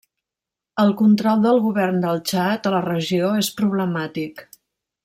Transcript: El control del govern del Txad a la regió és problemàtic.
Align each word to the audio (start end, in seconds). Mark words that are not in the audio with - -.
El 0.83 0.93
control 1.01 1.43
del 1.43 1.61
govern 1.67 2.01
del 2.07 2.23
Txad 2.31 2.71
a 2.71 2.75
la 2.79 2.83
regió 2.89 3.31
és 3.45 3.53
problemàtic. 3.63 4.49